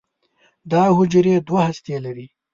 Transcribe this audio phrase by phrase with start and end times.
[0.71, 2.27] دا حجرې دوه هستې لري.